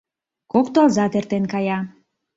Кок 0.51 0.67
тылзат 0.73 1.13
эртен 1.19 1.43
кая. 1.51 1.79